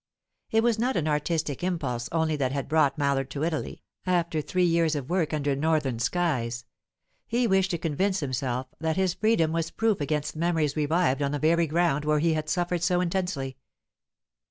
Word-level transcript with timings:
It 0.49 0.63
was 0.63 0.79
not 0.79 0.95
an 0.95 1.07
artistic 1.07 1.63
impulse 1.63 2.09
only 2.11 2.35
that 2.37 2.51
had 2.51 2.67
brought 2.67 2.97
Mallard 2.97 3.29
to 3.29 3.43
Italy, 3.43 3.83
after 4.03 4.41
three 4.41 4.63
years 4.65 4.95
of 4.95 5.11
work 5.11 5.31
under 5.31 5.55
northern 5.55 5.99
skies. 5.99 6.65
He 7.27 7.45
wished 7.45 7.69
to 7.69 7.77
convince 7.77 8.19
himself 8.19 8.65
that 8.79 8.95
his 8.97 9.13
freedom 9.13 9.51
was 9.51 9.69
proof 9.69 10.01
against 10.01 10.35
memories 10.35 10.75
revived 10.75 11.21
on 11.21 11.33
the 11.33 11.37
very 11.37 11.67
ground 11.67 12.03
where 12.03 12.17
he 12.17 12.33
had 12.33 12.49
suffered 12.49 12.81
so 12.81 12.99
intensely. 12.99 13.57